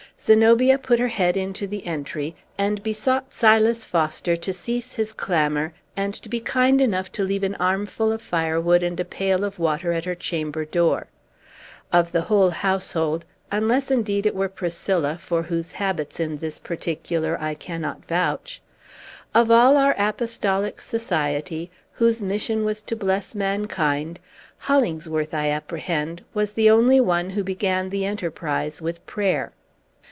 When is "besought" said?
2.83-3.33